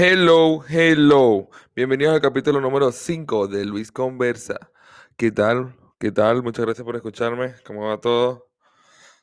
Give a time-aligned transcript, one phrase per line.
[0.00, 1.50] Hello, hello.
[1.74, 4.70] Bienvenidos al capítulo número 5 de Luis Conversa.
[5.16, 5.74] ¿Qué tal?
[5.98, 6.40] ¿Qué tal?
[6.44, 7.56] Muchas gracias por escucharme.
[7.66, 8.48] ¿Cómo va todo?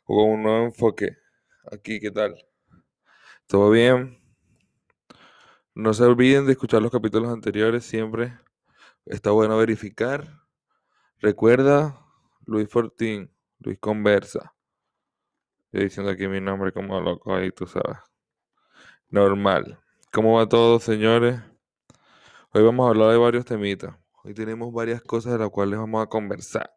[0.06, 1.16] Hubo un nuevo enfoque.
[1.72, 2.36] Aquí, ¿qué tal?
[3.48, 4.20] ¿Todo bien?
[5.74, 8.38] No se olviden de escuchar los capítulos anteriores siempre.
[9.06, 10.28] Está bueno verificar.
[11.20, 12.06] Recuerda,
[12.46, 14.54] Luis Fortín, Luis Conversa.
[15.68, 17.98] Estoy diciendo aquí mi nombre como loco ahí, tú sabes.
[19.08, 19.80] Normal.
[20.16, 21.42] ¿Cómo va todo, señores?
[22.54, 23.98] Hoy vamos a hablar de varios temitas.
[24.24, 26.74] Hoy tenemos varias cosas de las cuales vamos a conversar.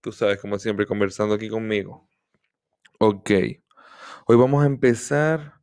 [0.00, 2.08] Tú sabes, como siempre, conversando aquí conmigo.
[2.98, 3.30] Ok.
[4.26, 5.60] Hoy vamos a empezar.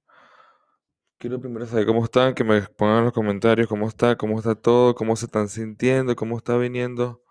[1.17, 4.55] Quiero primero saber cómo están, que me pongan en los comentarios cómo está, cómo está
[4.55, 7.21] todo, cómo se están sintiendo, cómo está viniendo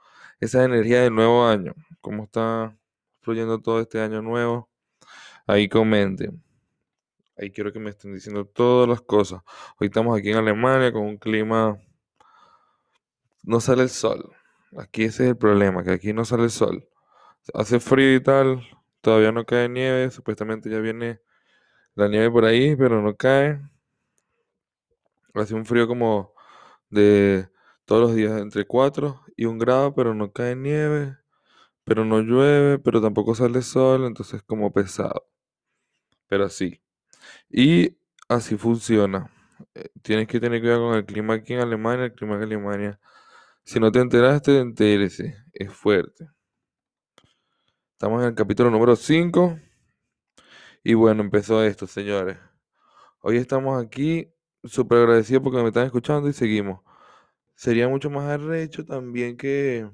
[0.41, 2.77] esa energía del nuevo año, cómo está
[3.23, 4.69] fluyendo todo este año nuevo.
[5.47, 6.44] Ahí comenten.
[7.37, 9.43] Ahí quiero que me estén diciendo todas las cosas.
[9.81, 11.79] Hoy estamos aquí en Alemania con un clima...
[13.43, 14.33] No sale el sol.
[14.79, 16.89] Aquí ese es el problema, que aquí no sale el sol.
[17.53, 18.67] Hace frío y tal,
[19.01, 21.21] todavía no cae nieve, supuestamente ya viene
[21.95, 23.61] la nieve por ahí, pero no cae.
[25.35, 26.33] Hace un frío como
[26.89, 27.49] de
[27.85, 31.19] todos los días entre 4 y 1 grado, pero no cae nieve,
[31.85, 35.27] pero no llueve, pero tampoco sale sol, entonces como pesado.
[36.29, 36.84] Pero sí.
[37.51, 37.97] Y
[38.29, 39.31] así funciona.
[39.75, 43.01] Eh, tienes que tener cuidado con el clima aquí en Alemania, el clima en Alemania.
[43.65, 45.37] Si no te enteraste, entérese.
[45.53, 46.29] Es fuerte.
[47.93, 49.59] Estamos en el capítulo número 5.
[50.83, 52.37] Y bueno, empezó esto, señores.
[53.21, 54.31] Hoy estamos aquí
[54.65, 56.81] súper agradecidos porque me están escuchando y seguimos.
[57.55, 59.89] Sería mucho más arrecho también que,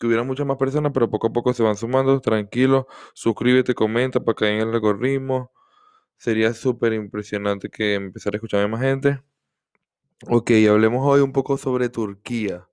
[0.00, 2.20] que hubiera muchas más personas, pero poco a poco se van sumando.
[2.20, 5.52] Tranquilo, suscríbete, comenta para caer en el algoritmo.
[6.16, 9.22] Sería súper impresionante que empezara a escucharme más gente.
[10.28, 12.68] Ok, hablemos hoy un poco sobre Turquía.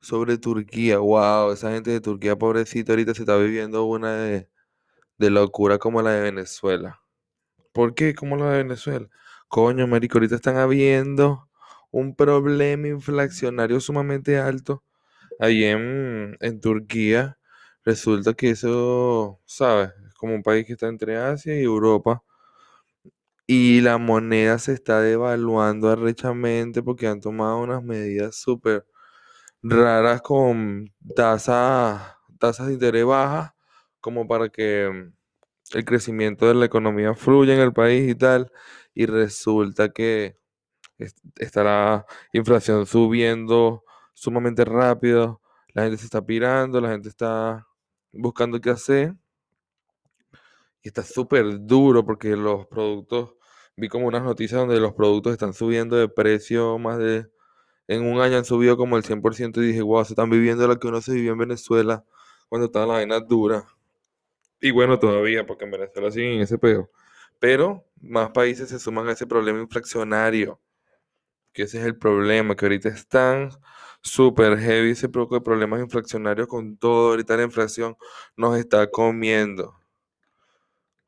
[0.00, 4.48] Sobre Turquía, wow, esa gente de Turquía, pobrecita, ahorita se está viviendo una de,
[5.18, 7.00] de locura como la de Venezuela.
[7.72, 8.14] ¿Por qué?
[8.14, 9.08] Como la de Venezuela.
[9.48, 11.48] Coño, marico, ahorita están habiendo
[11.90, 14.84] un problema inflacionario sumamente alto
[15.40, 17.38] ahí en, en Turquía.
[17.84, 19.90] Resulta que eso, ¿sabes?
[20.08, 22.22] Es como un país que está entre Asia y Europa.
[23.46, 28.86] Y la moneda se está devaluando arrechamente porque han tomado unas medidas súper
[29.62, 32.16] raras con tasas,
[32.66, 33.52] de interés bajas,
[34.00, 35.10] como para que
[35.74, 38.52] el crecimiento de la economía fluya en el país y tal.
[38.94, 40.38] Y resulta que
[40.98, 43.84] est- está la inflación subiendo
[44.14, 45.42] sumamente rápido,
[45.74, 47.66] la gente se está pirando, la gente está
[48.12, 49.14] buscando qué hacer.
[50.84, 53.34] Y está súper duro porque los productos,
[53.74, 57.26] vi como unas noticias donde los productos están subiendo de precio más de,
[57.88, 60.78] en un año han subido como el 100% y dije, wow, se están viviendo lo
[60.78, 62.04] que uno se vivió en Venezuela
[62.50, 63.64] cuando estaban las vainas duras.
[64.60, 66.90] Y bueno, todavía, porque en Venezuela siguen en ese peo.
[67.38, 70.60] Pero más países se suman a ese problema inflacionario,
[71.52, 73.50] que ese es el problema, que ahorita están
[74.02, 77.96] súper heavy ese poco de problemas inflacionarios con todo, ahorita la inflación
[78.36, 79.74] nos está comiendo.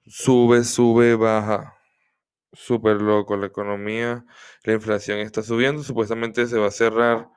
[0.07, 1.75] Sube, sube, baja.
[2.53, 4.25] Súper loco la economía,
[4.65, 7.29] la inflación está subiendo, supuestamente se va a cerrar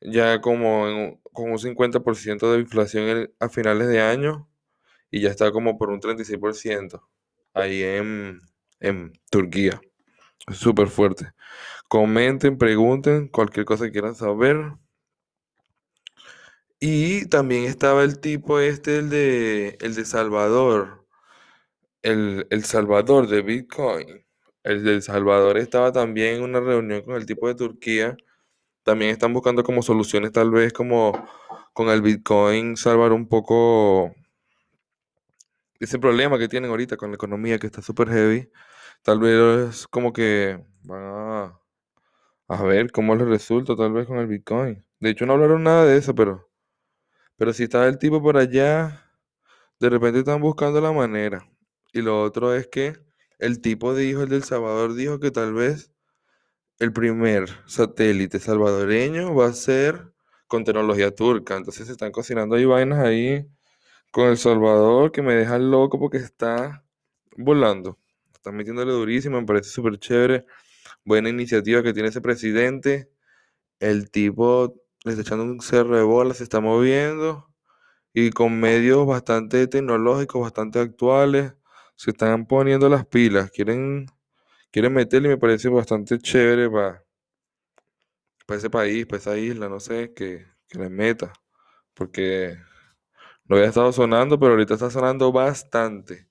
[0.00, 4.48] ya como en con un 50% de inflación a finales de año
[5.10, 7.02] y ya está como por un 36%
[7.54, 8.40] ahí en,
[8.80, 9.80] en Turquía.
[10.52, 11.32] Súper fuerte.
[11.88, 14.74] Comenten, pregunten, cualquier cosa que quieran saber.
[16.80, 20.97] Y también estaba el tipo este, el de, el de Salvador,
[22.02, 24.24] el, el Salvador de Bitcoin.
[24.64, 28.16] El de El Salvador estaba también en una reunión con el tipo de Turquía.
[28.84, 31.12] También están buscando como soluciones, tal vez como
[31.74, 34.14] con el Bitcoin, salvar un poco
[35.80, 38.50] ese problema que tienen ahorita con la economía que está súper heavy.
[39.02, 41.60] Tal vez como que van a,
[42.48, 44.84] a ver cómo les resulta, tal vez con el Bitcoin.
[45.00, 46.48] De hecho, no hablaron nada de eso, pero,
[47.36, 49.04] pero si está el tipo por allá,
[49.80, 51.48] de repente están buscando la manera.
[51.92, 52.96] Y lo otro es que
[53.38, 55.92] el tipo dijo, el del Salvador dijo que tal vez
[56.78, 60.12] el primer satélite salvadoreño va a ser
[60.46, 61.56] con tecnología turca.
[61.56, 63.46] Entonces se están cocinando ahí vainas ahí
[64.12, 66.84] con El Salvador que me dejan loco porque está
[67.36, 67.98] volando.
[68.34, 70.46] Están metiéndole durísimo, me parece súper chévere.
[71.04, 73.10] Buena iniciativa que tiene ese presidente.
[73.80, 74.74] El tipo
[75.04, 77.48] le está echando un cerro de bolas, se está moviendo
[78.12, 81.54] y con medios bastante tecnológicos, bastante actuales,
[81.98, 83.50] se están poniendo las pilas.
[83.50, 84.06] Quieren,
[84.72, 87.04] quieren meterle y me parece bastante chévere para
[88.48, 91.32] ese país, para esa isla, no sé, que, que les meta.
[91.94, 92.56] Porque
[93.46, 96.28] no había estado sonando, pero ahorita está sonando bastante.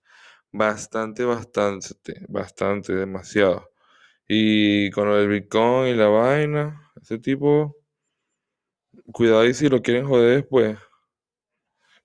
[0.52, 3.72] Bastante, bastante, bastante, demasiado.
[4.28, 7.78] Y con el Bitcoin y la vaina, ese tipo,
[9.12, 10.78] cuidado y si lo quieren joder después.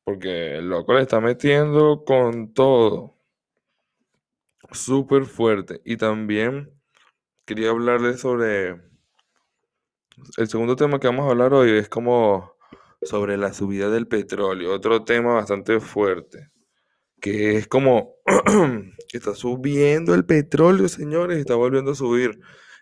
[0.04, 3.11] Porque el loco le está metiendo con todo.
[4.72, 5.80] Súper fuerte.
[5.84, 6.70] Y también
[7.44, 8.80] quería hablarles sobre...
[10.36, 12.54] El segundo tema que vamos a hablar hoy es como
[13.02, 14.74] sobre la subida del petróleo.
[14.74, 16.50] Otro tema bastante fuerte.
[17.20, 18.16] Que es como
[19.12, 21.38] está subiendo el petróleo, señores.
[21.38, 22.38] Está volviendo a subir.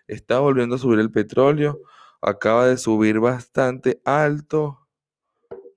[0.07, 1.79] Está volviendo a subir el petróleo.
[2.21, 4.81] Acaba de subir bastante alto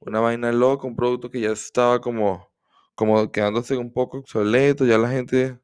[0.07, 2.51] una vaina loca, un producto que ya estaba como,
[2.95, 5.59] como quedándose un poco obsoleto, ya la gente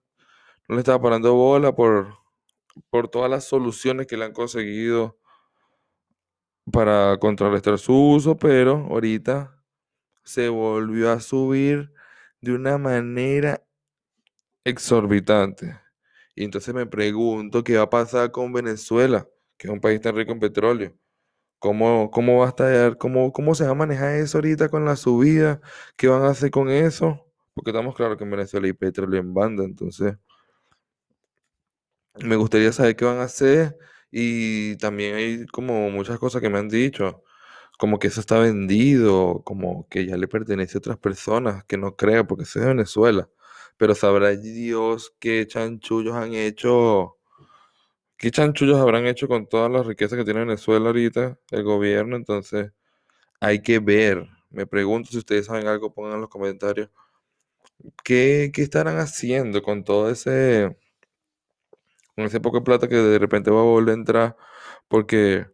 [0.70, 2.14] no le estaba parando bola por,
[2.90, 5.18] por todas las soluciones que le han conseguido
[6.70, 9.60] para contrarrestar su uso, pero ahorita
[10.22, 11.92] se volvió a subir
[12.40, 13.66] de una manera
[14.62, 15.76] exorbitante.
[16.36, 20.14] Y entonces me pregunto qué va a pasar con Venezuela, que es un país tan
[20.14, 20.96] rico en petróleo.
[21.58, 24.94] ¿Cómo, cómo va a estar, cómo, cómo se va a manejar eso ahorita con la
[24.94, 25.60] subida?
[25.96, 27.26] ¿Qué van a hacer con eso?
[27.54, 30.14] Porque estamos claros que en Venezuela hay petróleo en banda, entonces
[32.18, 33.76] me gustaría saber qué van a hacer
[34.10, 37.22] y también hay como muchas cosas que me han dicho,
[37.78, 41.96] como que eso está vendido, como que ya le pertenece a otras personas, que no
[41.96, 43.28] creo, porque es de Venezuela.
[43.78, 47.18] Pero sabrá Dios qué chanchullos han hecho
[48.18, 52.16] ¿Qué chanchullos habrán hecho con todas las riquezas que tiene Venezuela ahorita, el gobierno?
[52.16, 52.70] Entonces,
[53.40, 54.28] hay que ver.
[54.50, 56.90] Me pregunto si ustedes saben algo, pongan en los comentarios.
[58.04, 60.76] ¿Qué, qué estarán haciendo con todo ese,
[62.20, 64.36] con ese poco plata que de repente va a volver a entrar?
[64.88, 65.46] Porque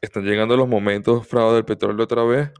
[0.00, 2.50] están llegando los momentos fraude del petróleo otra vez.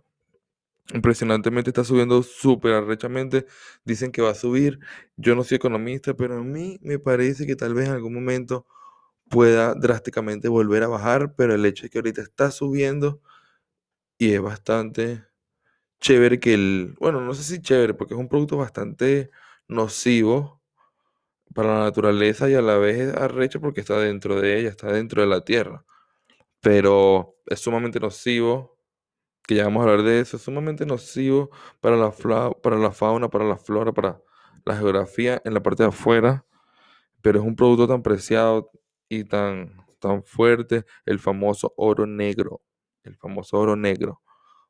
[0.94, 3.46] Impresionantemente está subiendo súper arrechamente.
[3.84, 4.80] Dicen que va a subir.
[5.16, 8.66] Yo no soy economista, pero a mí me parece que tal vez en algún momento
[9.30, 13.22] pueda drásticamente volver a bajar, pero el hecho es que ahorita está subiendo
[14.18, 15.24] y es bastante
[16.00, 19.30] chévere que el, bueno, no sé si chévere, porque es un producto bastante
[19.68, 20.61] nocivo
[21.54, 24.92] para la naturaleza y a la vez es arrecho porque está dentro de ella, está
[24.92, 25.84] dentro de la tierra.
[26.60, 28.78] Pero es sumamente nocivo,
[29.46, 31.50] que ya vamos a hablar de eso, es sumamente nocivo
[31.80, 32.12] para la,
[32.62, 34.22] para la fauna, para la flora, para
[34.64, 36.46] la geografía en la parte de afuera,
[37.22, 38.70] pero es un producto tan preciado,
[39.12, 42.62] y tan, tan fuerte el famoso oro negro.
[43.04, 44.22] El famoso oro negro.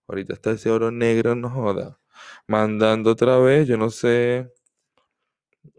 [0.08, 2.00] Ahorita está ese oro negro, no joda.
[2.48, 4.52] Mandando otra vez, yo no sé.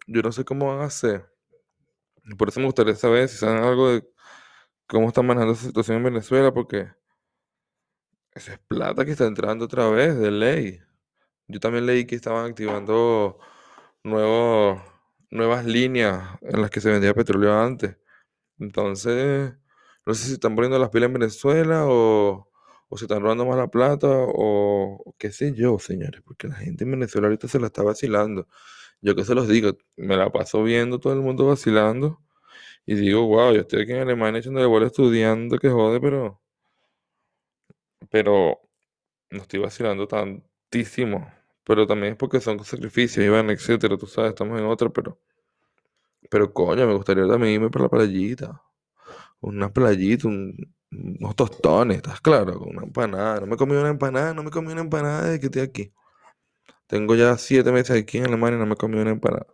[0.07, 1.29] Yo no sé cómo van a hacer.
[2.37, 4.07] Por eso me gustaría saber si saben algo de
[4.87, 6.89] cómo están manejando esa situación en Venezuela, porque
[8.33, 10.79] esa es plata que está entrando otra vez, de ley.
[11.47, 13.39] Yo también leí que estaban activando
[14.03, 14.81] nuevos,
[15.31, 17.97] nuevas líneas en las que se vendía petróleo antes.
[18.59, 19.53] Entonces,
[20.05, 22.49] no sé si están poniendo las pilas en Venezuela o,
[22.89, 26.83] o se están robando más la plata o, qué sé yo, señores, porque la gente
[26.83, 28.47] en Venezuela ahorita se la está vacilando.
[29.03, 32.19] Yo que se los digo, me la paso viendo todo el mundo vacilando
[32.85, 36.41] y digo, wow, yo estoy aquí en Alemania echándole bola estudiando, que jode, pero,
[38.09, 38.59] pero
[39.31, 41.31] no estoy vacilando tantísimo.
[41.65, 45.19] Pero también es porque son sacrificios, van, etcétera, tú sabes, estamos en otra, pero...
[46.29, 48.61] Pero coño, me gustaría también irme por la playita.
[49.41, 52.61] Una playita, unos tostones, ¿estás claro?
[52.61, 53.41] Una empanada.
[53.41, 55.93] No me comí una empanada, no me comí una empanada desde que estoy aquí.
[56.87, 59.47] Tengo ya siete meses aquí en Alemania y no me comí una empanada.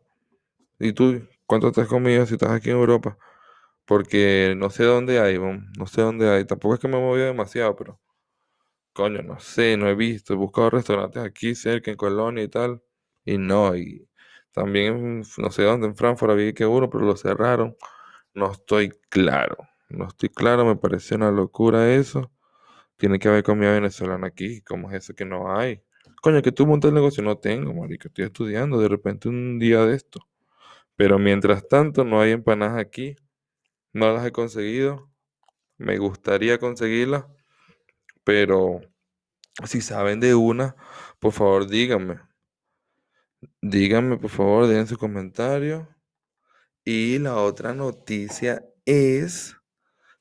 [0.79, 3.17] ¿Y tú cuánto te has comido si estás aquí en Europa?
[3.85, 6.45] Porque no sé dónde hay, no sé dónde hay.
[6.45, 7.99] Tampoco es que me he movido demasiado, pero
[8.93, 10.33] coño, no sé, no he visto.
[10.33, 12.81] He buscado restaurantes aquí cerca, en Colonia y tal.
[13.25, 14.07] Y no, y
[14.53, 17.75] también, no sé dónde, en Frankfurt había que uno, pero lo cerraron.
[18.33, 19.57] No estoy claro.
[19.89, 22.31] No estoy claro, me pareció una locura eso.
[22.97, 24.61] Tiene que haber comida venezolana aquí.
[24.63, 25.83] ¿Cómo es eso que no hay?
[26.21, 27.23] Coño, que tú montas el negocio.
[27.23, 28.07] No tengo, marico.
[28.07, 28.79] Estoy estudiando.
[28.79, 30.21] De repente un día de esto.
[30.95, 33.15] Pero mientras tanto, no hay empanadas aquí.
[33.93, 35.11] No las he conseguido.
[35.77, 37.25] Me gustaría conseguirlas.
[38.23, 38.81] Pero
[39.65, 40.75] si saben de una,
[41.19, 42.19] por favor díganme.
[43.61, 45.87] Díganme, por favor, dejen su comentario.
[46.85, 49.55] Y la otra noticia es,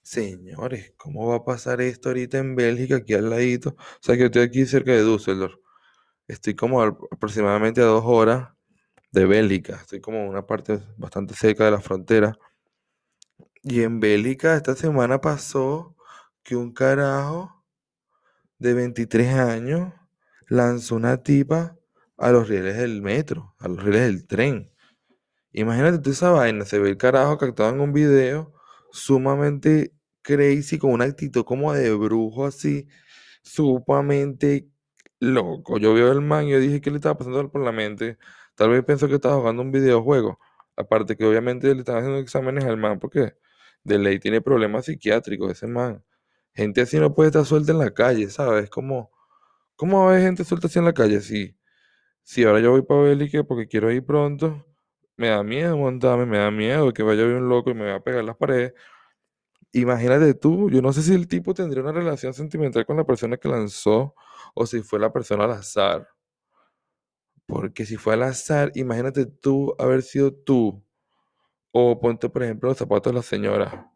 [0.02, 3.70] señores, ¿cómo va a pasar esto ahorita en Bélgica, aquí al ladito?
[3.70, 5.56] O sea, que estoy aquí cerca de Düsseldorf.
[6.28, 8.50] Estoy como aproximadamente a dos horas
[9.12, 9.76] de Bélgica.
[9.76, 12.38] Estoy como en una parte bastante cerca de la frontera.
[13.62, 15.96] Y en Bélgica esta semana pasó
[16.42, 17.64] que un carajo
[18.58, 19.94] de 23 años
[20.48, 21.78] lanzó una tipa
[22.18, 24.70] a los rieles del metro, a los rieles del tren.
[25.52, 28.52] Imagínate tú esa vaina, se ve el carajo captado en un video
[28.92, 32.86] sumamente crazy, con una actitud como de brujo así,
[33.42, 34.68] sumamente
[35.20, 35.78] loco.
[35.78, 38.18] Yo veo el man y yo dije, ¿qué le estaba pasando por la mente?
[38.54, 40.38] Tal vez pensó que estaba jugando un videojuego.
[40.76, 43.34] Aparte que obviamente le están haciendo exámenes al man porque
[43.84, 46.04] de ley tiene problemas psiquiátricos ese man.
[46.54, 48.70] Gente así no puede estar suelta en la calle, ¿sabes?
[48.70, 49.10] ¿Cómo,
[49.76, 51.20] cómo va a haber gente suelta así en la calle?
[51.20, 51.56] Sí,
[52.22, 54.66] si ahora yo voy para Bélgica porque quiero ir pronto,
[55.16, 57.84] me da miedo montarme, me da miedo que vaya a ver un loco y me
[57.84, 58.74] vaya a pegar las paredes.
[59.72, 63.36] Imagínate tú, yo no sé si el tipo tendría una relación sentimental con la persona
[63.36, 64.14] que lanzó
[64.54, 66.08] o si fue la persona al azar.
[67.46, 70.82] Porque si fue al azar, imagínate tú haber sido tú.
[71.72, 73.92] O ponte, por ejemplo, los zapatos de la señora.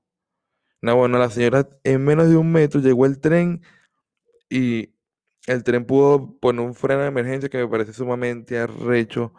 [0.82, 3.62] No, bueno, la señora en menos de un metro llegó el tren
[4.50, 4.94] y
[5.46, 9.34] el tren pudo poner un freno de emergencia que me parece sumamente arrecho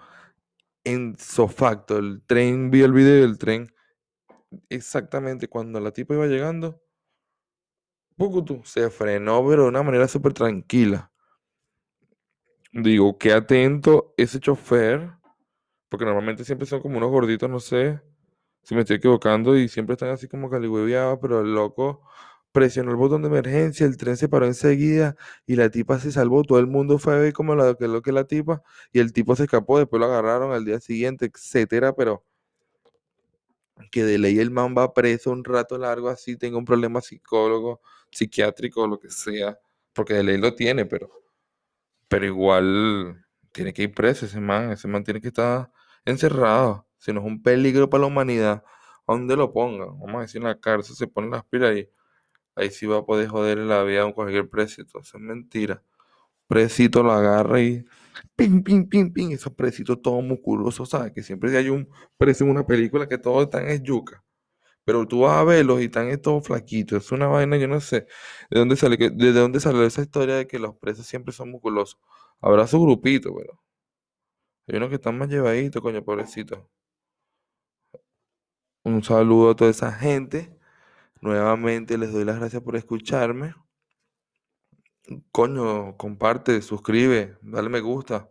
[0.84, 1.98] en sofacto.
[1.98, 3.73] El tren, vi el video del tren
[4.70, 6.82] exactamente cuando la tipa iba llegando.
[8.16, 11.12] Pucutu, se frenó, pero de una manera súper tranquila.
[12.72, 15.12] Digo, qué atento ese chofer,
[15.90, 18.02] porque normalmente siempre son como unos gorditos, no sé
[18.64, 22.04] si me estoy equivocando, y siempre están así como caligüeviados, pero el loco
[22.54, 26.44] presionó el botón de emergencia, el tren se paró enseguida y la tipa se salvó.
[26.44, 29.36] Todo el mundo fue a ver como lo que que la tipa y el tipo
[29.36, 29.80] se escapó.
[29.80, 31.94] Después lo agarraron al día siguiente, etcétera.
[31.96, 32.24] Pero
[33.92, 37.82] que de ley el man va preso un rato largo así, tenga un problema psicólogo,
[38.12, 39.58] psiquiátrico, lo que sea,
[39.94, 41.12] porque de ley lo tiene, pero,
[42.08, 44.72] pero igual tiene que ir preso ese man.
[44.72, 45.72] Ese man tiene que estar
[46.06, 46.88] encerrado.
[46.98, 48.64] Si no es un peligro para la humanidad,
[49.08, 50.00] ¿a dónde lo pongan?
[50.00, 51.90] Vamos a decir en la cárcel, se pone las pilas y
[52.56, 55.00] ahí sí va a poder joder la vida a cualquier presito.
[55.00, 55.84] Eso es mentira.
[56.48, 57.84] Presito lo agarra y
[58.36, 59.32] ping, ping, ping, ping.
[59.32, 61.12] Esos presitos todos musculosos, ¿sabes?
[61.14, 64.24] Que siempre hay un preso en una película que todos están en yuca.
[64.86, 67.06] Pero tú vas a verlos y están todos flaquitos.
[67.06, 68.08] Es una vaina, yo no sé
[68.50, 72.00] de dónde sale, de dónde salió esa historia de que los presos siempre son musculosos.
[72.42, 73.62] Habrá su grupito, pero
[74.68, 76.70] hay unos que están más llevaditos, coño, pobrecito.
[78.86, 80.58] Un saludo a toda esa gente.
[81.22, 83.56] Nuevamente les doy las gracias por escucharme.
[85.32, 88.30] Coño, comparte, suscribe, dale me gusta.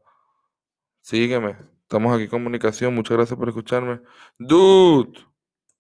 [1.00, 1.56] Sígueme.
[1.82, 2.94] Estamos aquí en comunicación.
[2.94, 4.00] Muchas gracias por escucharme.
[4.38, 5.31] Dude.